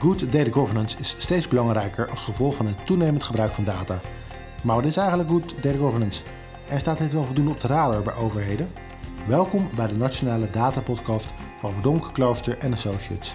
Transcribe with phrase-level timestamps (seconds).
[0.00, 4.00] Good data governance is steeds belangrijker als gevolg van het toenemend gebruik van data.
[4.62, 6.22] Maar wat is eigenlijk good data governance?
[6.68, 8.70] En staat dit wel voldoende op de radar bij overheden?
[9.26, 11.28] Welkom bij de Nationale Data Podcast
[11.60, 13.34] van Verdonk, Klooster en Associates.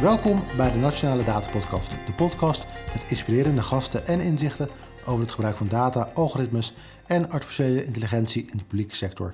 [0.00, 4.68] Welkom bij de Nationale Data Podcast, de podcast met inspirerende gasten en inzichten
[5.04, 6.74] over het gebruik van data, algoritmes
[7.06, 9.32] en artificiële intelligentie in de publieke sector.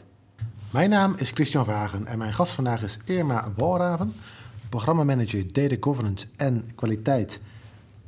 [0.70, 4.14] Mijn naam is Christian Vagen en mijn gast vandaag is Irma Walraven,
[4.68, 7.40] programmamanager Data Governance en Kwaliteit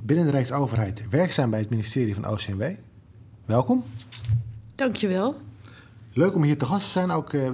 [0.01, 2.63] binnen de Rijksoverheid, werkzaam bij het ministerie van OCMW.
[3.45, 3.85] Welkom.
[4.75, 5.37] Dankjewel.
[6.13, 7.51] Leuk om hier te gast te zijn, ook uh,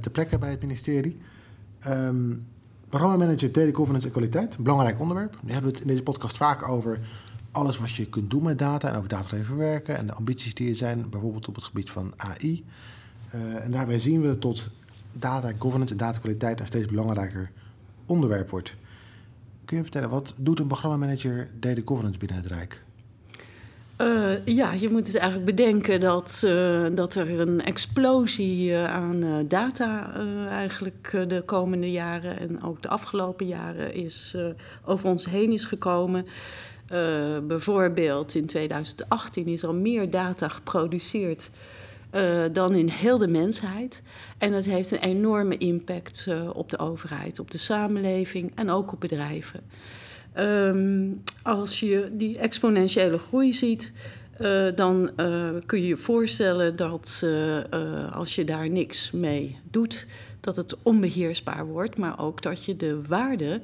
[0.00, 1.20] ter plekke bij het ministerie.
[1.88, 2.46] Um,
[2.88, 5.38] programmamanager Data Governance en Kwaliteit, een belangrijk onderwerp.
[5.42, 7.00] We hebben het in deze podcast vaak over
[7.56, 10.68] alles wat je kunt doen met data en over datagedreven werken en de ambities die
[10.70, 12.64] er zijn, bijvoorbeeld op het gebied van AI.
[13.34, 14.68] Uh, en daarbij zien we tot
[15.12, 17.50] data governance en datakwaliteit een steeds belangrijker
[18.06, 18.74] onderwerp wordt.
[19.64, 22.84] Kun je vertellen, wat doet een programmamanager data governance binnen het Rijk?
[24.00, 30.12] Uh, ja, je moet het eigenlijk bedenken dat, uh, dat er een explosie aan data
[30.48, 34.36] eigenlijk de komende jaren en ook de afgelopen jaren is
[34.84, 36.26] over ons heen is gekomen.
[37.46, 41.50] Bijvoorbeeld in 2018 is al meer data geproduceerd
[42.52, 44.02] dan in heel de mensheid.
[44.38, 49.00] En dat heeft een enorme impact op de overheid, op de samenleving en ook op
[49.00, 49.60] bedrijven.
[50.38, 53.92] Um, als je die exponentiële groei ziet,
[54.40, 60.06] uh, dan uh, kun je je voorstellen dat uh, als je daar niks mee doet,
[60.40, 63.60] dat het onbeheersbaar wordt, maar ook dat je de waarde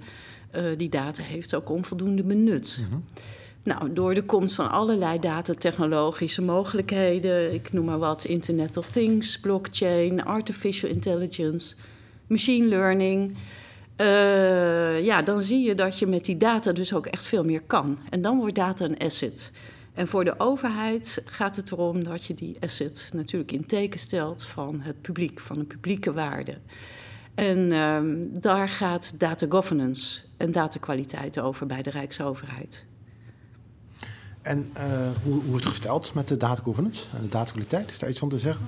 [0.77, 2.79] die data heeft ook onvoldoende benut.
[2.81, 3.05] Mm -hmm.
[3.65, 9.41] Nou, door de komst van allerlei datatechnologische mogelijkheden, ik noem maar wat, Internet of Things,
[9.41, 11.75] blockchain, artificial intelligence,
[12.27, 13.37] machine learning.
[13.97, 17.63] Uh, ja, dan zie je dat je met die data dus ook echt veel meer
[17.63, 17.99] kan.
[18.11, 19.51] En dan wordt data een asset.
[19.95, 24.45] En voor de overheid gaat het erom dat je die asset natuurlijk in teken stelt
[24.45, 26.59] van het publiek, van de publieke waarde.
[27.35, 32.85] En um, daar gaat data governance en datakwaliteit over bij de Rijksoverheid.
[34.43, 34.83] En uh,
[35.23, 37.91] hoe, hoe is het gesteld met de data governance en de datakwaliteit?
[37.91, 38.67] Is daar iets van te zeggen?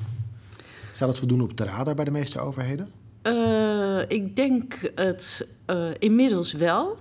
[0.94, 2.90] Staat het voldoende op de radar bij de meeste overheden?
[3.22, 6.98] Uh, ik denk het uh, inmiddels wel.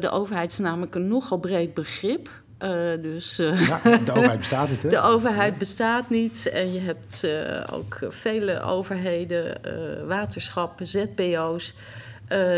[0.00, 2.30] De overheid is namelijk een nogal breed begrip.
[3.00, 4.88] Dus, ja, de overheid bestaat niet, hè?
[4.88, 6.48] De overheid bestaat niet.
[6.48, 7.26] En je hebt
[7.72, 9.60] ook vele overheden,
[10.06, 11.74] waterschappen, ZBO's.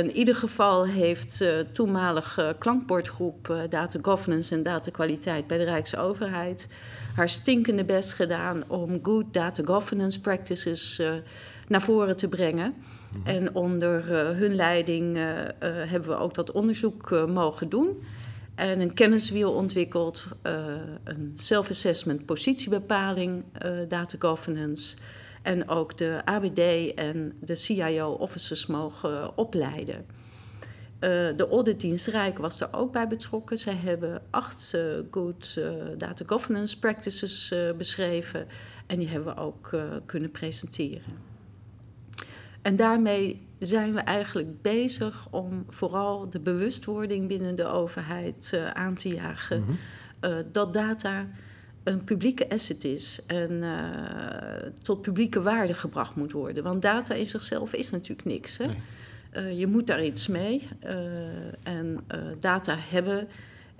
[0.01, 6.69] in ieder geval heeft toenmalige klankbordgroep Data Governance en Data Kwaliteit bij de Rijksoverheid
[7.15, 11.03] haar stinkende best gedaan om good data governance practices
[11.69, 12.75] naar voren te brengen.
[12.75, 13.35] Mm -hmm.
[13.35, 14.07] En onder
[14.37, 15.17] hun leiding
[15.59, 18.03] hebben we ook dat onderzoek mogen doen.
[18.59, 20.27] En een kenniswiel ontwikkeld,
[21.05, 23.45] een self-assessment positiebepaling,
[23.89, 24.97] data governance.
[25.43, 30.07] En ook de ABD en de CIO-officers mogen opleiden.
[30.99, 33.59] de auditdienst Rijk was er ook bij betrokken.
[33.59, 34.77] Zij hebben acht
[35.11, 35.61] good
[35.97, 38.47] data governance practices beschreven.
[38.87, 39.77] En die hebben we ook
[40.07, 41.27] kunnen presenteren.
[42.63, 48.95] En daarmee zijn we eigenlijk bezig om vooral de bewustwording binnen de overheid uh, aan
[48.95, 49.59] te jagen.
[49.61, 50.31] Mm -hmm.
[50.31, 51.27] uh, dat data
[51.85, 56.63] een publieke asset is en uh, tot publieke waarde gebracht moet worden.
[56.63, 58.59] Want data in zichzelf is natuurlijk niks.
[58.59, 58.67] Hè?
[58.67, 59.57] Nee.
[59.57, 60.69] je moet daar iets mee.
[61.63, 62.05] en
[62.41, 63.29] data hebben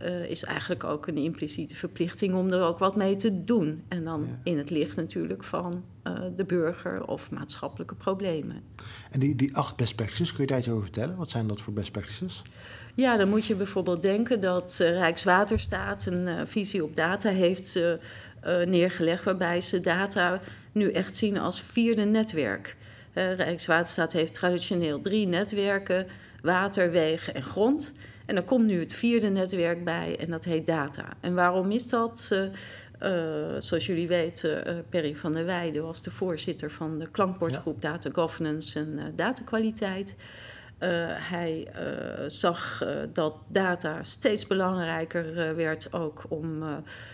[0.03, 3.83] uh, is eigenlijk ook een impliciete verplichting om er ook wat mee te doen.
[3.89, 4.51] En dan ja.
[4.51, 8.63] in het licht natuurlijk van uh, de burger of maatschappelijke problemen.
[9.11, 11.17] En die, die acht best practices, kun je daar iets over vertellen?
[11.17, 12.43] Wat zijn dat voor best practices?
[12.95, 17.81] Ja, dan moet je bijvoorbeeld denken dat uh, Rijkswaterstaat een visie op data heeft
[18.67, 20.41] neergelegd, waarbij ze data
[20.73, 22.77] nu echt zien als vierde netwerk.
[23.13, 26.07] Rijkswaterstaat heeft traditioneel drie netwerken:
[26.43, 27.93] water, wegen en grond.
[28.29, 31.05] En er komt nu het vierde netwerk bij en dat heet data.
[31.21, 32.31] En waarom is dat?
[32.33, 37.11] Uh, uh, zoals jullie weten, uh, Perry van der Weijden was de voorzitter van de
[37.11, 37.91] klankbordgroep ja.
[37.91, 40.15] Data Governance en datakwaliteit.
[41.31, 41.67] hij
[42.27, 46.65] zag dat data steeds belangrijker werd ook om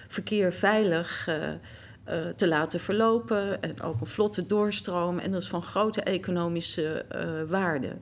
[0.08, 1.28] verkeer veilig
[2.36, 5.18] te laten verlopen en ook een vlotte doorstroom.
[5.18, 7.04] En dat is van grote economische
[7.48, 7.92] waarde.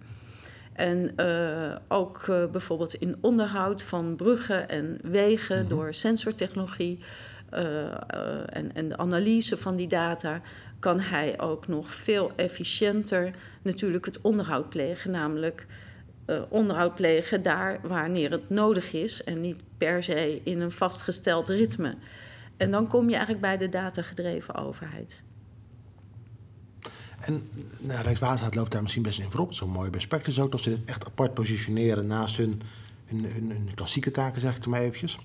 [0.82, 5.70] En uh, ook uh, bijvoorbeeld in onderhoud van bruggen en wegen mm -hmm.
[5.70, 6.98] door sensortechnologie
[7.50, 10.40] en, en de analyse van die data
[10.78, 13.30] kan hij ook nog veel efficiënter
[13.62, 15.10] natuurlijk het onderhoud plegen.
[15.10, 15.66] Namelijk
[16.26, 21.48] uh, onderhoud plegen daar wanneer het nodig is en niet per se in een vastgesteld
[21.48, 21.94] ritme.
[22.56, 25.22] En dan kom je eigenlijk bij de datagedreven overheid.
[27.22, 27.48] En
[27.78, 29.54] nou, Rijkswaterstaat loopt daar misschien best in voorop.
[29.54, 32.62] Zo'n mooie best practice ook, dat ze dit echt apart positioneren naast hun,
[33.74, 35.18] klassieke taken, zeg ik er maar eventjes.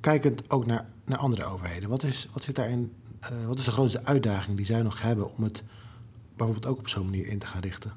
[0.00, 2.92] Kijkend ook naar, naar andere overheden, wat is, wat, zit daarin,
[3.22, 5.62] uh, wat is de grootste uitdaging die zij nog hebben om het
[6.36, 7.92] bijvoorbeeld ook op zo'n manier in te gaan richten?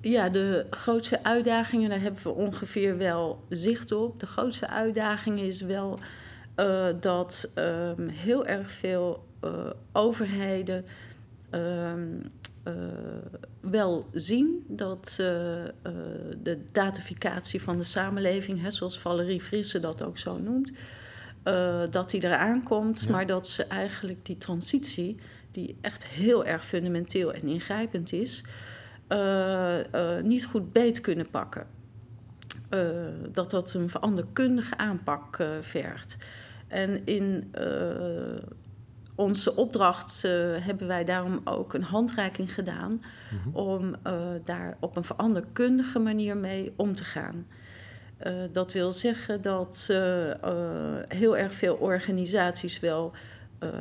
[0.00, 4.20] Ja, de grootste uitdagingen, daar hebben we ongeveer wel zicht op.
[4.20, 5.98] De grootste uitdaging is wel
[6.56, 9.50] uh, dat um, heel erg veel uh,
[9.92, 10.84] overheden
[13.60, 20.38] wel zien dat de datificatie van de samenleving, hè, zoals Valerie Frisse dat ook zo
[20.38, 20.72] noemt,
[21.90, 23.10] dat die eraan komt, ja.
[23.10, 25.16] maar dat ze eigenlijk die transitie,
[25.50, 28.44] die echt heel erg fundamenteel en ingrijpend is,
[30.22, 31.66] niet goed beet kunnen pakken.
[33.32, 36.16] dat dat een veranderkundige aanpak vergt.
[36.68, 38.42] En in uh,
[39.16, 43.54] onze opdracht uh, hebben wij daarom ook een handreiking gedaan mm -hmm.
[43.54, 47.46] om uh, daar op een veranderkundige manier mee om te gaan.
[48.52, 49.86] dat wil zeggen dat
[51.08, 53.12] heel erg veel organisaties wel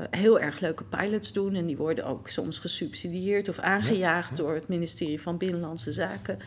[0.09, 1.55] heel erg leuke pilots doen.
[1.55, 4.43] En die worden ook soms gesubsidieerd of aangejaagd ja, ja.
[4.43, 6.39] door het ministerie van Binnenlandse Zaken.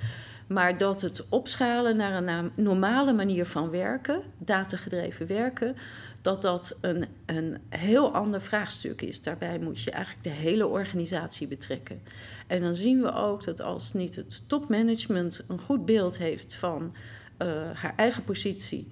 [0.49, 5.77] Maar dat het opschalen naar een normale manier van werken, datagedreven werken,
[6.23, 9.23] dat dat een, een heel ander vraagstuk is.
[9.23, 12.01] Daarbij moet je eigenlijk de hele organisatie betrekken.
[12.47, 16.95] En dan zien we ook dat als niet het topmanagement een goed beeld heeft van
[17.39, 18.89] uh, haar eigen positie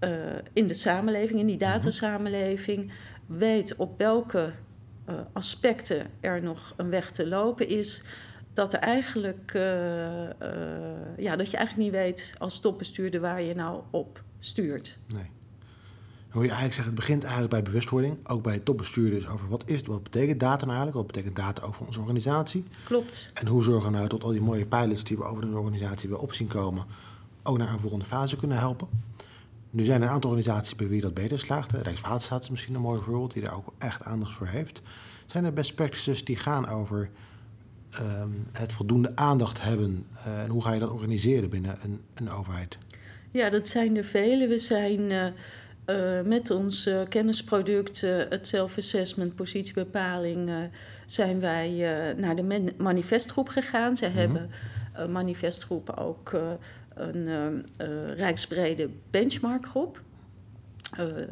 [0.00, 0.10] uh,
[0.52, 2.90] in de samenleving, in die datasamenleving,
[3.26, 4.52] weet op welke
[5.08, 8.02] uh, aspecten er nog een weg te lopen is,
[8.58, 9.52] dat er eigenlijk,
[11.16, 14.98] ja, dat je eigenlijk niet weet als topbestuurder waar je nou op stuurt.
[15.14, 15.30] Nee
[16.28, 18.28] hoe je eigenlijk zegt, het begint eigenlijk bij bewustwording.
[18.28, 20.96] Ook bij topbestuurders over wat is het, wat betekent data nou eigenlijk?
[20.96, 22.64] Wat betekent data over onze organisatie?
[22.84, 23.30] Klopt.
[23.34, 26.08] En hoe zorgen we nou dat al die mooie pilots die we over een organisatie
[26.08, 26.84] weer op zien komen,
[27.42, 28.88] ook naar een volgende fase kunnen helpen?
[29.70, 31.72] Nu zijn er een aantal organisaties bij wie dat beter slaagt.
[31.72, 34.82] Rijkswaterstaat is misschien een mooi voorbeeld die daar ook echt aandacht voor heeft.
[35.26, 37.10] Zijn er best practices die gaan over
[38.00, 42.30] um, het voldoende aandacht hebben uh, en hoe ga je dat organiseren binnen een, een
[42.30, 42.78] overheid?
[43.30, 44.46] Ja, dat zijn er vele.
[44.46, 45.26] We zijn uh,
[45.86, 50.50] uh, met ons kennisproduct, het self-assessment, positiebepaling,
[51.06, 51.70] zijn wij
[52.16, 53.96] naar de manifestgroep gegaan.
[53.96, 54.18] Ze mm -hmm.
[54.20, 54.50] hebben
[55.12, 56.32] manifestgroep ook
[56.94, 57.64] een
[58.16, 60.02] rijksbrede benchmarkgroep.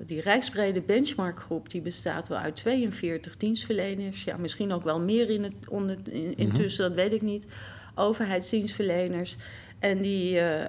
[0.06, 4.24] Die rijksbrede benchmarkgroep die bestaat wel uit 42 dienstverleners.
[4.24, 6.96] Ja, misschien ook wel meer in het, onder, in, intussen, mm -hmm.
[6.96, 7.46] dat weet ik niet.
[7.94, 9.36] Overheidsdienstverleners.
[9.78, 10.68] En die, uh, uh,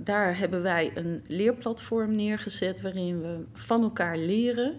[0.00, 4.74] daar hebben wij een leerplatform neergezet waarin we van elkaar leren.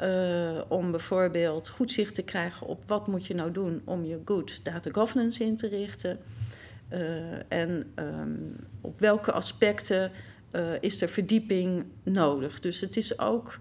[0.00, 4.20] Uh, om bijvoorbeeld goed zicht te krijgen op wat moet je nou doen om je
[4.24, 6.18] good data governance in te richten.
[7.48, 10.10] en um, op welke aspecten
[10.80, 12.60] is er verdieping nodig.
[12.60, 13.58] Dus het is ook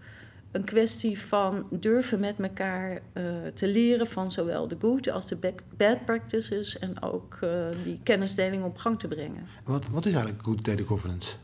[0.51, 5.53] een kwestie van durven met elkaar uh, te leren van zowel de good als de
[5.77, 9.48] bad practices en ook uh, die kennisdeling op gang te brengen.
[9.63, 11.36] Wat, wat is eigenlijk good data governance?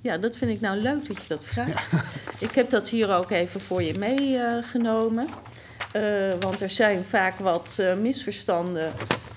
[0.00, 1.90] Ja, dat vind ik nou leuk dat je dat vraagt.
[1.90, 2.04] Ja.
[2.38, 5.26] Ik heb dat hier ook even voor je meegenomen.
[5.26, 5.34] Uh,
[6.40, 8.92] want er zijn vaak wat misverstanden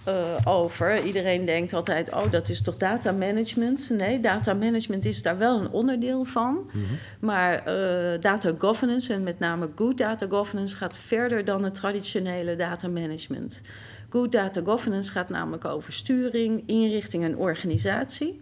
[0.07, 1.03] uh, over.
[1.03, 3.89] Iedereen denkt altijd, oh, dat is toch data management?
[3.89, 6.53] Nee, data management is daar wel een onderdeel van.
[6.53, 6.97] Mm -hmm.
[7.19, 12.55] Maar uh, data governance, en met name good data governance, gaat verder dan het traditionele
[12.55, 13.61] data management.
[14.09, 18.40] Good data governance gaat namelijk over sturing, inrichting en organisatie.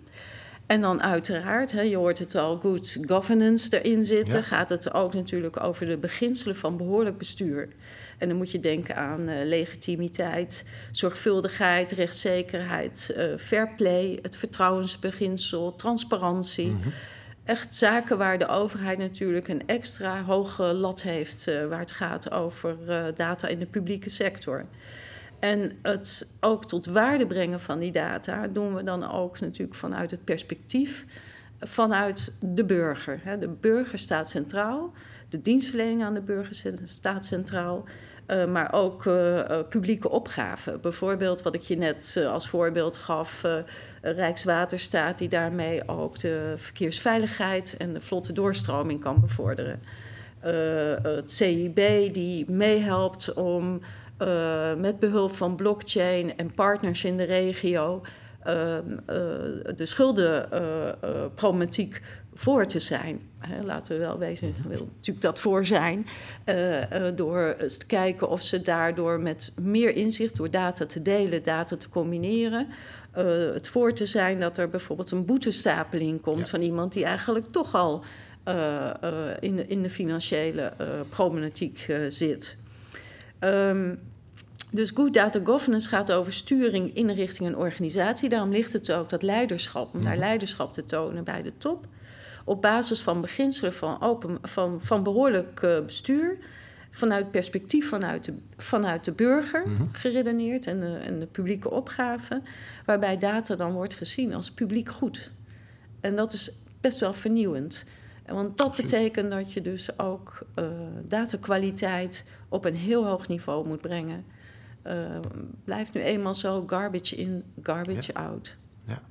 [0.70, 4.44] En dan uiteraard, hè, je hoort het al, good governance erin zitten, ja.
[4.44, 7.70] gaat het ook natuurlijk over de beginselen van behoorlijk bestuur.
[8.18, 15.76] En dan moet je denken aan uh, legitimiteit, zorgvuldigheid, rechtszekerheid, uh, fair play, het vertrouwensbeginsel,
[15.76, 16.68] transparantie.
[16.68, 16.94] Mm -hmm.
[17.44, 22.32] Echt zaken waar de overheid natuurlijk een extra hoge lat heeft, uh, waar het gaat
[22.32, 22.78] over
[23.16, 24.66] data in de publieke sector.
[25.40, 30.12] En het ook tot waarde brengen van die data doen we dan ook natuurlijk vanuit
[30.12, 31.06] het perspectief
[31.60, 33.40] vanuit de burger.
[33.40, 34.94] De burger staat centraal,
[35.30, 37.84] de dienstverlening aan de burger staat centraal.
[38.28, 40.82] Uh, maar ook uh, publieke opgaven.
[40.82, 43.46] Bijvoorbeeld wat ik je net als voorbeeld gaf,
[44.02, 49.82] Rijkswaterstaat die daarmee ook de verkeersveiligheid en de vlotte doorstroming kan bevorderen.
[51.04, 53.82] het CIB die meehelpt om
[54.78, 58.02] met behulp van blockchain en partners in de regio
[59.76, 62.02] de schuldenproblematiek
[62.40, 63.22] voor te zijn.
[63.64, 66.08] laten we wel wezen, wil natuurlijk dat voor zijn.
[66.46, 66.86] Uh, uh,
[67.16, 71.76] door eens te kijken of ze daardoor met meer inzicht, door data te delen, data
[71.76, 72.68] te combineren,
[73.18, 73.24] uh,
[73.54, 77.76] het voor te zijn dat er bijvoorbeeld een boetestapeling komt van iemand die eigenlijk toch
[77.76, 78.04] al
[79.40, 80.74] in, de, in de financiële
[81.10, 82.58] problematiek zit.
[83.40, 84.00] Um,
[84.72, 88.30] dus Good Data Governance gaat over sturing, inrichting en organisatie.
[88.30, 90.22] Daarom ligt het ook dat leiderschap, om daar mhm.
[90.22, 91.88] leiderschap te tonen bij de top
[92.50, 96.38] op basis van beginselen van, open, van, van behoorlijk uh, bestuur,
[96.92, 99.90] vanuit perspectief vanuit de, vanuit de burger -hmm.
[99.92, 102.42] geredeneerd en de, en de publieke opgave,
[102.86, 105.32] waarbij data dan wordt gezien als publiek goed.
[106.00, 107.86] En dat is best wel vernieuwend.
[108.26, 110.66] Want dat betekent dat je dus ook uh,
[111.08, 114.26] datakwaliteit op een heel hoog niveau moet brengen.
[114.88, 115.20] Uh,
[115.64, 118.58] blijft nu eenmaal zo garbage in, garbage out.
[118.86, 119.02] Ja,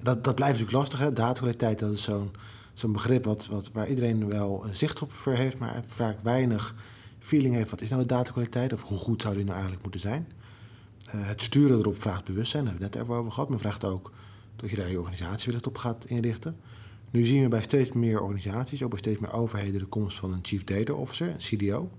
[0.00, 1.12] dat, dat blijft natuurlijk lastig, hè?
[1.12, 2.30] Datakwaliteit, dat is zo'n
[2.78, 6.74] zo'n begrip wat, wat, waar iedereen wel zicht op voor heeft, maar vaak weinig
[7.18, 7.70] feeling heeft.
[7.70, 10.28] Wat is nou de datakwaliteit of hoe goed zou die nou eigenlijk moeten zijn?
[11.14, 13.48] Uh, het sturen erop vraagt bewustzijn, daar hebben we het net even over gehad.
[13.48, 14.12] Maar vraagt ook
[14.56, 16.56] dat je daar je organisatie weer op gaat inrichten.
[17.10, 20.32] Nu zien we bij steeds meer organisaties, ook bij steeds meer overheden, de komst van
[20.32, 21.90] een Chief Data Officer, een CDO.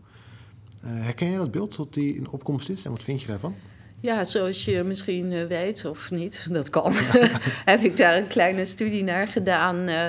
[0.83, 3.55] Eh, herken je dat beeld dat die in opkomst is en wat vind je daarvan?
[3.99, 6.93] Ja, zoals je misschien eh, weet, of niet, dat kan,
[7.71, 10.07] heb ik daar een kleine studie naar gedaan uh,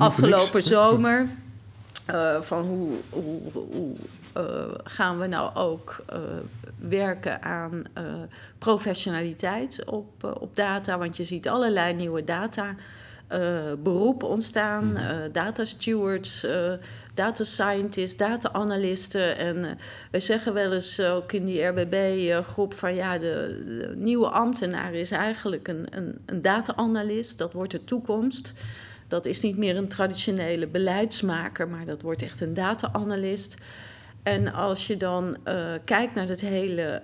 [0.00, 1.28] afgelopen zomer.
[2.10, 3.96] Uh, van hoe, hoe, hoe
[4.84, 6.04] gaan we nou ook
[6.78, 7.84] werken aan
[8.58, 10.98] professionaliteit op, op data?
[10.98, 12.74] Want je ziet allerlei nieuwe data
[13.32, 14.96] uh, beroepen ontstaan.
[14.96, 16.72] Uh, data stewards, uh,
[17.14, 19.36] data scientists, data analisten.
[19.36, 19.78] En
[20.10, 25.10] wij zeggen wel eens ook in die RBB-groep van ja, de, de, nieuwe ambtenaar is
[25.10, 27.38] eigenlijk een, een, een data-analyst.
[27.38, 28.52] Dat wordt de toekomst.
[29.08, 33.56] Dat is niet meer een traditionele beleidsmaker, maar dat wordt echt een data-analyst.
[34.22, 35.36] En als je dan
[35.84, 37.02] kijkt naar het hele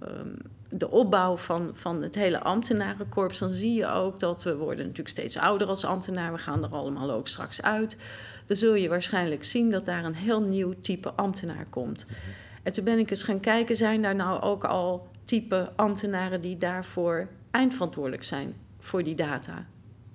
[0.00, 0.36] um,
[0.68, 5.08] de opbouw van, van het hele ambtenarenkorps, dan zie je ook dat we worden natuurlijk
[5.08, 6.32] steeds ouder als ambtenaar.
[6.32, 7.96] We gaan er allemaal ook straks uit.
[8.46, 12.06] Dan zul je waarschijnlijk zien dat daar een heel nieuw type ambtenaar komt.
[12.62, 16.56] En toen ben ik eens gaan kijken, zijn daar nou ook al type ambtenaren die
[16.56, 19.66] daarvoor eindverantwoordelijk zijn voor die data?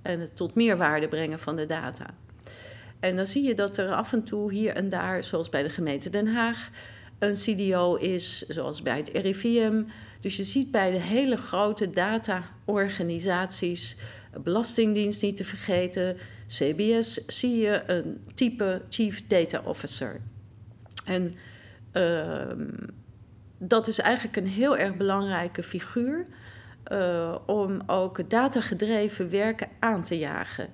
[0.01, 2.05] En het tot meerwaarde brengen van de data.
[2.99, 5.69] En dan zie je dat er af en toe hier en daar, zoals bij de
[5.69, 6.69] gemeente Den Haag,
[7.23, 9.83] een CDO is, zoals bij het RIVM.
[10.19, 13.97] Dus je ziet bij de hele grote data-organisaties,
[14.43, 20.21] Belastingdienst niet te vergeten, CBS, zie je een type Chief Data Officer.
[21.05, 21.33] En
[21.93, 22.51] uh,
[23.57, 26.25] dat is eigenlijk een heel erg belangrijke figuur
[26.91, 30.69] uh, om ook datagedreven werken aan te jagen.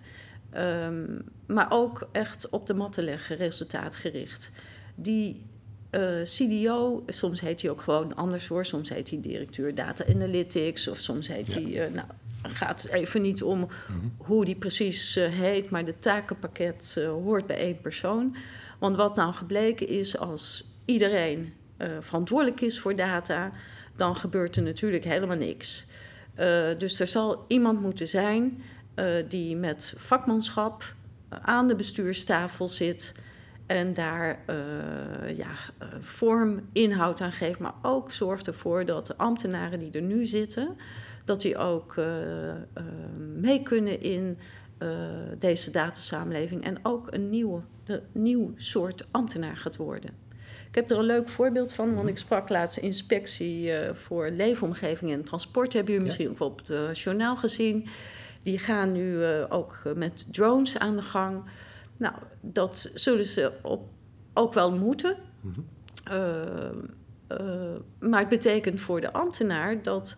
[0.57, 4.51] Um, maar ook echt op de mat te leggen, resultaatgericht.
[4.95, 5.45] Die
[5.91, 8.65] uh, eh, CDO, soms heet hij ook gewoon anders hoor.
[8.65, 11.63] Soms heet hij directeur data analytics of soms heet hij.
[11.63, 12.07] Uh, nou,
[12.41, 13.69] gaat even niet om mhm.
[14.17, 18.35] hoe die precies uh, heet, maar de takenpakket hoort bij één persoon.
[18.79, 21.53] Want wat nou gebleken is, als iedereen
[21.99, 23.51] verantwoordelijk is voor data,
[23.95, 25.85] dan gebeurt er natuurlijk helemaal niks.
[26.77, 28.63] dus er zal iemand moeten zijn
[29.27, 30.93] die met vakmanschap
[31.29, 33.13] aan de bestuurstafel zit
[33.69, 35.47] en daar uh, ja,
[35.81, 40.25] uh, vorm, inhoud aan geeft, maar ook zorgt ervoor dat de ambtenaren die er nu
[40.25, 40.77] zitten,
[41.25, 42.05] dat die ook uh,
[43.35, 44.37] mee kunnen in
[45.39, 50.11] deze datasamenleving en ook een nieuwe, de, nieuw soort ambtenaar gaat worden.
[50.69, 55.23] Ik heb er een leuk voorbeeld van, want ik sprak laatst inspectie voor leefomgeving en
[55.23, 55.73] transport.
[55.73, 57.87] Hebben jullie misschien ook op het journaal gezien.
[58.43, 61.43] Die gaan nu ook met drones aan de gang.
[61.99, 63.89] Nou, dat zullen ze op,
[64.33, 65.15] ook wel moeten.
[65.41, 65.59] Mhm.
[66.03, 66.69] Eh,
[67.27, 70.15] eh, maar het betekent voor de ambtenaar dat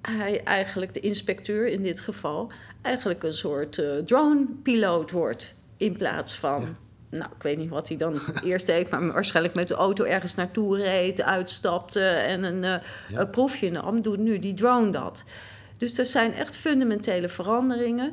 [0.00, 5.54] hij eigenlijk, de inspecteur in dit geval, eigenlijk een soort uh, drone-piloot wordt.
[5.76, 6.76] In plaats van,
[7.10, 10.34] nou, ik weet niet wat hij dan eerst deed, maar waarschijnlijk met de auto ergens
[10.34, 12.80] naartoe reed, uitstapte en een,
[13.14, 15.24] een proefje nam, doet nu die drone dat.
[15.76, 18.12] Dus er zijn echt fundamentele veranderingen.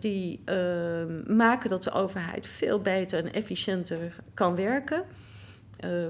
[0.00, 0.40] Die
[1.26, 5.02] maken dat de overheid veel beter en efficiënter kan werken.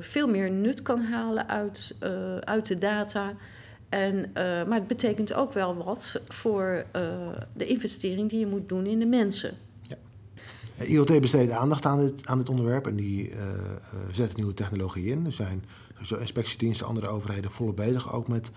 [0.00, 1.96] veel meer nut kan halen uit,
[2.40, 3.34] uit de data.
[3.88, 6.84] En, maar het betekent ook wel wat voor
[7.52, 9.54] de investering die je moet doen in de mensen.
[10.76, 13.32] Eh, IoT besteedt aandacht aan dit, aan dit onderwerp en die
[14.12, 15.26] zet nieuwe technologie in.
[15.26, 15.64] Er zijn
[16.18, 18.50] inspectiediensten, andere overheden volop bezig ook met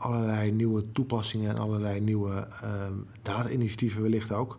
[0.00, 4.58] allerlei nieuwe toepassingen en allerlei nieuwe um, data-initiatieven wellicht ook.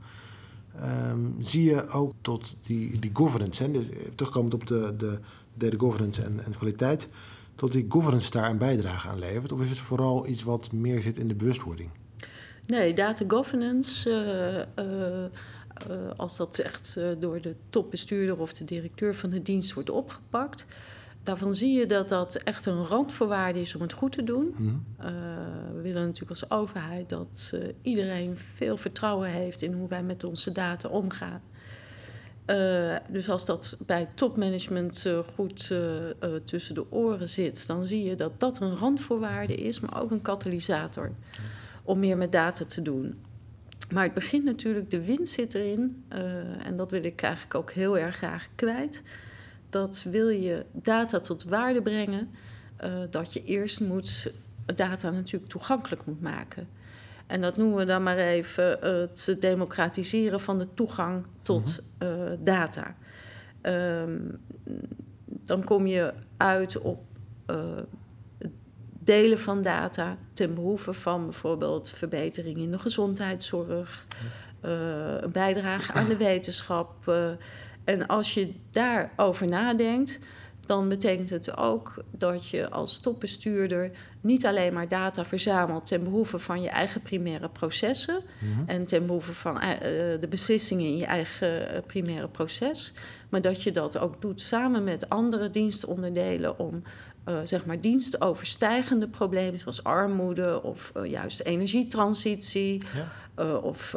[0.83, 5.19] Um, zie je ook tot die, die governance, dus, terugkomend op de, de
[5.57, 7.07] data governance en, en kwaliteit,
[7.55, 9.51] tot die governance daar een bijdrage aan levert?
[9.51, 11.89] Of is het vooral iets wat meer zit in de bewustwording?
[12.65, 14.09] Nee, data governance
[14.79, 19.89] uh, uh, als dat echt door de topbestuurder of de directeur van de dienst wordt
[19.89, 20.65] opgepakt.
[21.23, 24.45] Daarvan zie je dat dat echt een randvoorwaarde is om het goed te doen.
[24.45, 24.85] Mm -hmm.
[24.99, 25.05] uh,
[25.75, 30.51] we willen natuurlijk als overheid dat iedereen veel vertrouwen heeft in hoe wij met onze
[30.51, 31.41] data omgaan.
[33.09, 35.73] dus als dat bij topmanagement goed
[36.45, 40.21] tussen de oren zit, dan zie je dat dat een randvoorwaarde is, maar ook een
[40.21, 41.11] katalysator
[41.83, 43.15] om meer met data te doen.
[43.91, 46.03] Maar het begint natuurlijk, de winst zit erin.
[46.63, 49.03] En dat wil ik eigenlijk ook heel erg graag kwijt.
[49.71, 52.29] Dat wil je data tot waarde brengen,
[52.83, 54.31] uh, dat je eerst moet,
[54.75, 56.67] data natuurlijk toegankelijk moet maken.
[57.27, 62.09] En dat noemen we dan maar even het democratiseren van de toegang tot uh,
[62.39, 62.95] data.
[63.61, 64.39] Um,
[65.27, 67.03] dan kom je uit op
[68.99, 74.07] delen van data ten behoeve van bijvoorbeeld verbetering in de gezondheidszorg,
[74.61, 77.13] een bijdrage aan de wetenschap.
[77.83, 80.19] En als je daarover nadenkt,
[80.65, 86.39] dan betekent het ook dat je als topbestuurder niet alleen maar data verzamelt ten behoeve
[86.39, 88.63] van je eigen primaire processen mm -hmm.
[88.67, 89.69] en ten behoeve van uh,
[90.19, 92.93] de beslissingen in je eigen primaire proces,
[93.29, 96.83] maar dat je dat ook doet samen met andere dienstonderdelen om
[97.27, 102.81] uh, zeg maar dienstoverstijgende problemen zoals armoede of uh, juist energietransitie.
[102.95, 103.43] Ja.
[103.43, 103.93] Uh, of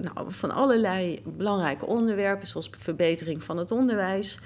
[0.00, 4.38] nou, van allerlei belangrijke onderwerpen zoals verbetering van het onderwijs.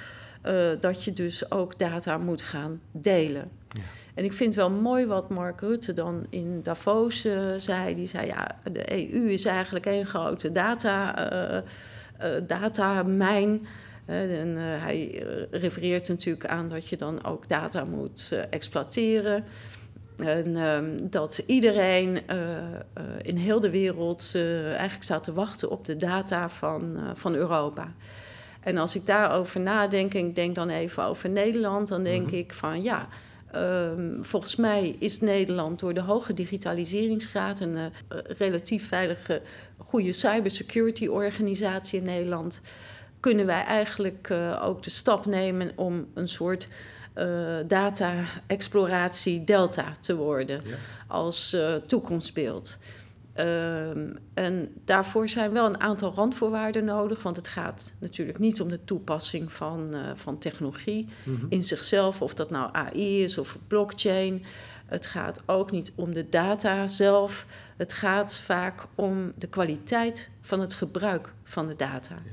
[0.80, 3.50] dat je dus ook data moet gaan delen.
[3.68, 3.80] Ja.
[4.14, 7.26] En ik vind wel mooi wat Mark Rutte dan in Davos
[7.56, 7.94] zei.
[7.94, 11.14] Die zei ja, de EU is eigenlijk een grote data,
[12.46, 13.66] datamijn.
[14.10, 19.44] En uh, hij refereert natuurlijk aan dat je dan ook data moet uh, exploiteren.
[20.16, 22.56] En um, dat iedereen uh,
[23.22, 24.32] in heel de wereld
[24.64, 27.92] eigenlijk staat te wachten op de data van, van Europa.
[28.60, 32.38] En als ik daarover nadenk, en ik denk dan even over Nederland, dan denk mm-hmm.
[32.38, 33.08] ik van ja.
[33.54, 37.92] Um, volgens mij is Nederland door de hoge digitaliseringsgraad een
[38.38, 39.42] relatief veilige,
[39.76, 42.60] goede cybersecurity organisatie in Nederland
[43.20, 46.68] kunnen wij eigenlijk uh, ook de stap nemen om een soort
[47.14, 50.76] uh, data-exploratie delta te worden ja.
[51.06, 52.78] als uh, toekomstbeeld.
[53.36, 58.68] Um, en daarvoor zijn wel een aantal randvoorwaarden nodig, want het gaat natuurlijk niet om
[58.68, 61.46] de toepassing van, van technologie mm -hmm.
[61.48, 64.44] in zichzelf, of dat nou AI is of blockchain.
[64.86, 67.46] Het gaat ook niet om de data zelf.
[67.76, 72.14] Het gaat vaak om de kwaliteit van het gebruik van de data.
[72.14, 72.30] Ja.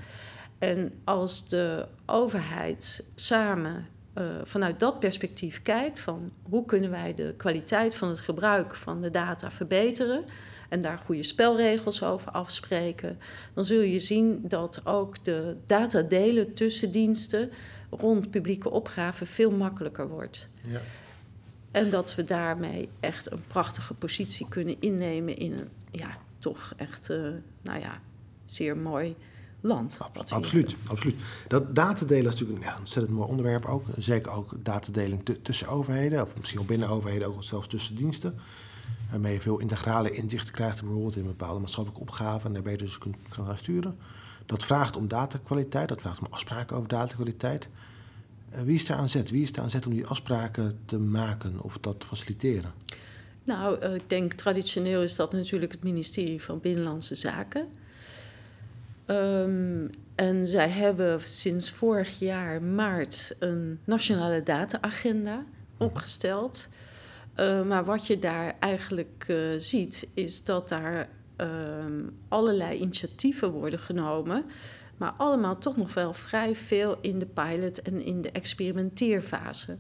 [0.60, 7.34] En als de overheid samen uh, vanuit dat perspectief kijkt van hoe kunnen wij de
[7.38, 10.24] kwaliteit van het gebruik van de data verbeteren
[10.70, 13.20] en daar goede spelregels over afspreken,
[13.54, 17.52] dan zul je zien dat ook de data delen tussen diensten
[17.90, 20.48] rond publieke opgaven veel makkelijker wordt.
[20.64, 20.80] Ja.
[21.72, 27.10] En dat we daarmee echt een prachtige positie kunnen innemen in een, ja, toch echt,
[27.10, 27.30] uh,
[27.62, 28.02] nou ja,
[28.46, 29.16] zeer mooi
[29.62, 29.98] land.
[30.30, 31.22] absoluut, absoluut.
[31.48, 33.86] Dat datadelen is natuurlijk een ja, ontzettend mooi onderwerp ook.
[33.98, 38.40] Zeker ook datadeling tussen overheden, of misschien wel binnen overheden, ook zelfs tussen diensten.
[39.10, 42.98] Waarmee je veel integrale inzichten krijgt, bijvoorbeeld in bepaalde maatschappelijke opgaven en daar beter dus
[42.98, 43.98] kunt gaan sturen.
[44.46, 47.70] Dat vraagt om datakwaliteit, dat vraagt om afspraken over datakwaliteit.
[48.54, 49.30] Uh, wie is daar aan zet?
[49.30, 52.72] Wie is daar aan zet om die afspraken te maken of dat te faciliteren?
[53.44, 57.68] Nou, uh, ik denk traditioneel is dat natuurlijk het ministerie van Binnenlandse Zaken.
[59.08, 65.46] Um, en zij hebben sinds vorig jaar maart een nationale data-agenda
[65.78, 66.68] opgesteld.
[67.40, 71.48] Uh, maar wat je daar eigenlijk uh, ziet, is dat daar uh,
[72.28, 74.46] allerlei initiatieven worden genomen.
[74.98, 79.78] Maar allemaal toch nog wel vrij veel in de pilot en in de experimenteerfase.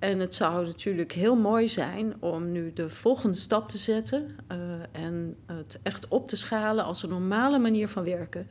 [0.00, 4.58] En het zou natuurlijk heel mooi zijn om nu de volgende stap te zetten uh,
[4.92, 8.48] en het echt op te schalen als een normale manier van werken.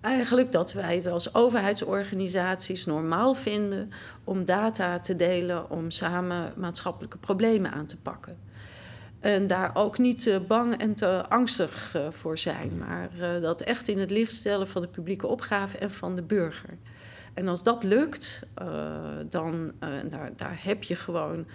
[0.00, 3.90] Eigenlijk dat wij het als overheidsorganisaties normaal vinden
[4.24, 8.38] om data te delen om samen maatschappelijke problemen aan te pakken.
[9.20, 13.60] En daar ook niet te bang en te angstig uh, voor zijn, maar uh, dat
[13.60, 16.78] echt in het licht stellen van de publieke opgave en van de burger.
[17.34, 18.66] En als dat lukt, uh,
[19.30, 19.72] dan
[20.08, 21.46] daar, daar heb je gewoon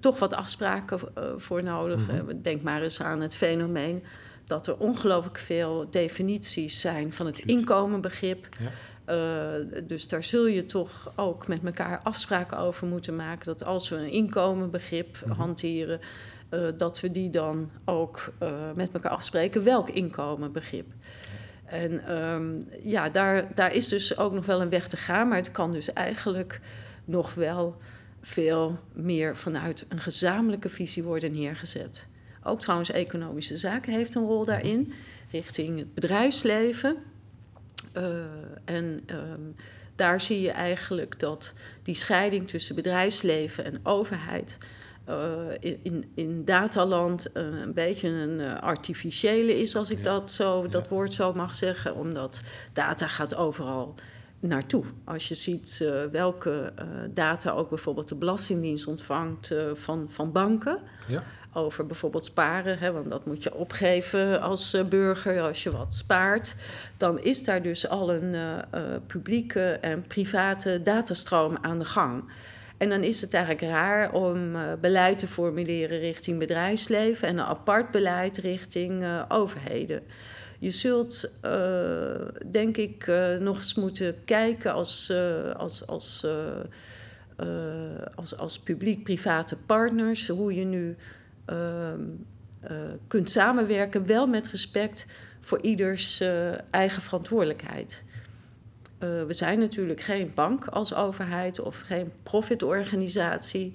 [0.00, 1.00] toch wat afspraken
[1.36, 1.98] voor nodig.
[2.00, 2.42] Mm -hmm.
[2.42, 4.02] Denk maar eens aan het fenomeen
[4.50, 8.48] dat er ongelooflijk veel definities zijn van het inkomenbegrip.
[8.58, 8.70] Ja.
[9.10, 13.46] Uh, dus daar zul je toch ook met elkaar afspraken over moeten maken.
[13.46, 15.40] Dat als we een inkomenbegrip mm -hmm.
[15.40, 16.00] hanteren,
[16.50, 20.86] uh, dat we die dan ook uh, met elkaar afspreken welk inkomenbegrip.
[21.70, 25.36] En um, ja, daar, daar is dus ook nog wel een weg te gaan, maar
[25.36, 26.60] het kan dus eigenlijk
[27.04, 27.76] nog wel
[28.20, 32.06] veel meer vanuit een gezamenlijke visie worden neergezet.
[32.42, 34.92] Ook trouwens, economische zaken heeft een rol daarin,
[35.30, 36.96] richting het bedrijfsleven.
[37.96, 38.04] Uh,
[38.64, 39.54] en um,
[39.94, 41.52] daar zie je eigenlijk dat
[41.82, 44.58] die scheiding tussen bedrijfsleven en overheid
[45.08, 50.04] uh, in, in dataland uh, een beetje een uh, artificiële is, als ik ja.
[50.04, 50.90] dat, zo, dat ja.
[50.90, 52.40] woord zo mag zeggen, omdat
[52.72, 53.94] data gaat overal
[54.40, 54.84] naartoe.
[55.04, 56.72] Als je ziet welke
[57.14, 60.78] data ook bijvoorbeeld de Belastingdienst ontvangt van, van banken.
[61.08, 65.94] Ja over bijvoorbeeld sparen, hè, want dat moet je opgeven als burger als je wat
[65.94, 66.54] spaart,
[66.96, 68.36] dan is daar dus al een
[69.06, 72.24] publieke en private datastroom aan de gang.
[72.80, 77.90] En dan is het eigenlijk raar om beleid te formuleren richting bedrijfsleven en een apart
[77.90, 80.02] beleid richting overheden.
[80.58, 81.30] Je zult,
[82.50, 83.06] denk ik,
[83.40, 85.12] nog eens moeten kijken als,
[85.56, 86.26] als, als,
[88.14, 90.96] als, als publiek-private partners, hoe je nu
[91.50, 91.92] uh,
[93.06, 95.06] kunt samenwerken, wel met respect
[95.40, 96.22] voor ieders
[96.70, 98.02] eigen verantwoordelijkheid.
[99.00, 103.72] We zijn natuurlijk geen bank als overheid of geen profitorganisatie.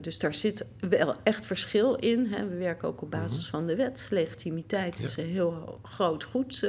[0.00, 2.26] dus daar zit wel echt verschil in.
[2.26, 2.48] Hè.
[2.48, 3.50] We werken ook op basis mhm.
[3.50, 4.06] van de wet.
[4.10, 5.04] Legitimiteit ja.
[5.04, 6.68] is een heel groot goed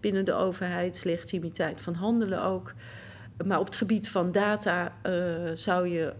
[0.00, 1.04] binnen de overheid.
[1.04, 2.74] Legitimiteit van handelen ook.
[3.46, 4.92] Maar op het gebied van data
[5.54, 6.12] zou je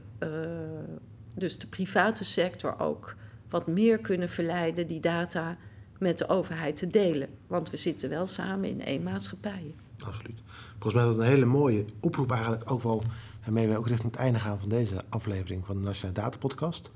[1.35, 3.15] dus de private sector ook
[3.49, 5.57] wat meer kunnen verleiden die data
[5.99, 7.29] met de overheid te delen.
[7.47, 9.75] Want we zitten wel samen in één maatschappij.
[10.05, 10.43] Absoluut.
[10.73, 13.03] Volgens mij dat een hele mooie oproep eigenlijk ook wel...
[13.45, 16.91] waarmee we ook richting het einde gaan van deze aflevering van de Nationale Data Podcast.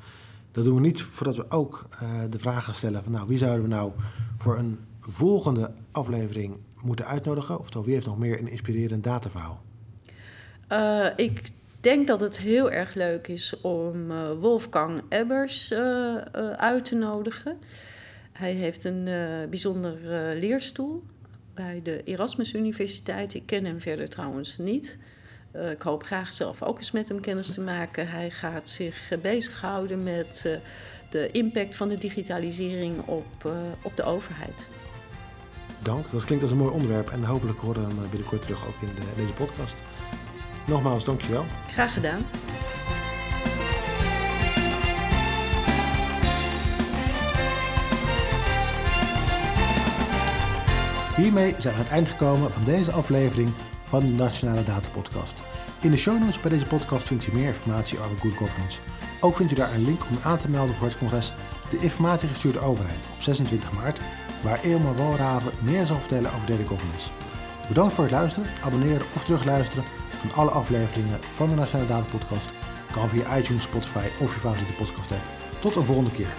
[0.50, 3.12] Dat doen we niet voordat we ook uh, de vragen stellen van...
[3.12, 3.92] nou, wie zouden we nou
[4.36, 7.58] voor een volgende aflevering moeten uitnodigen?
[7.58, 9.62] Oftewel, wie heeft nog meer een inspirerend dataverhaal?
[10.72, 15.72] Uh, ik denk dat het heel erg leuk is om uh, Wolfgang Ebbers
[16.56, 17.58] uit te nodigen.
[18.32, 19.04] Hij heeft een
[19.50, 19.96] bijzonder
[20.34, 21.02] leerstoel
[21.56, 23.34] bij de Erasmus Universiteit.
[23.34, 24.96] Ik ken hem verder trouwens niet.
[25.70, 28.08] ik hoop graag zelf ook eens met hem kennis te maken.
[28.08, 30.58] Hij gaat zich bezighouden met
[31.10, 33.50] de impact van de digitalisering op,
[33.82, 34.66] op de overheid.
[35.82, 38.80] Dank, dat klinkt als een mooi onderwerp en hopelijk horen we hem binnenkort terug ook
[38.80, 39.74] in de, deze podcast.
[40.66, 41.44] Nogmaals, dankjewel.
[41.68, 42.20] Graag gedaan.
[51.16, 53.48] Hiermee zijn we aan het eind gekomen van deze aflevering
[53.84, 55.34] van de Nationale Data Podcast.
[55.80, 58.78] In de show notes bij deze podcast vindt u meer informatie over Good Governance.
[59.20, 61.32] Ook vindt u daar een link om aan te melden voor het congres
[61.70, 64.00] De Informatiegestuurde Overheid op 26 maart,
[64.42, 67.10] waar Eelmar Walraven meer zal vertellen over data governance.
[67.68, 72.50] Bedankt voor het luisteren, abonneren of terugluisteren van alle afleveringen van de Nationale Data Podcast
[72.92, 75.22] kan via iTunes, Spotify of je favoriete podcast app.
[75.60, 76.34] Tot een volgende keer.